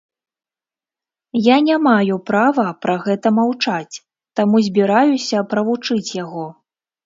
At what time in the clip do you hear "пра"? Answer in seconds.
2.87-2.95